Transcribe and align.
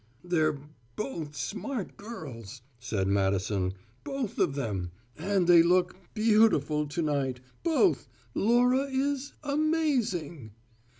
"They're 0.23 0.57
both 0.95 1.35
smart 1.35 1.95
girls," 1.95 2.63
said 2.79 3.07
Madison, 3.07 3.75
"both 4.03 4.39
of 4.39 4.55
them. 4.55 4.89
And 5.15 5.45
they 5.45 5.61
look 5.61 5.95
beautiful, 6.15 6.87
to 6.87 7.01
night 7.03 7.39
both. 7.61 8.07
Laura 8.33 8.87
is 8.91 9.33
amazing!" 9.43 10.53